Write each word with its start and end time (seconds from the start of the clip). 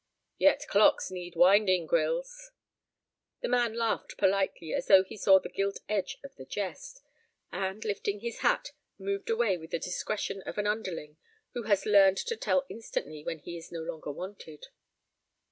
"Yet 0.39 0.65
clocks 0.67 1.11
need 1.11 1.35
winding, 1.35 1.85
Grylls." 1.85 2.49
The 3.41 3.47
man 3.47 3.75
laughed 3.75 4.17
politely 4.17 4.73
as 4.73 4.87
though 4.87 5.03
he 5.03 5.15
saw 5.15 5.37
the 5.39 5.47
gilt 5.47 5.77
edge 5.87 6.17
of 6.23 6.35
the 6.37 6.43
jest, 6.45 7.03
and, 7.51 7.85
lifting 7.85 8.21
his 8.21 8.39
hat, 8.39 8.71
moved 8.97 9.29
away 9.29 9.57
with 9.57 9.69
the 9.69 9.77
discretion 9.77 10.41
of 10.47 10.57
an 10.57 10.65
underling 10.65 11.17
who 11.53 11.65
has 11.65 11.85
learned 11.85 12.17
to 12.17 12.35
tell 12.35 12.65
instantly 12.67 13.23
when 13.23 13.37
he 13.37 13.57
is 13.59 13.71
no 13.71 13.83
longer 13.83 14.11
wanted. 14.11 14.69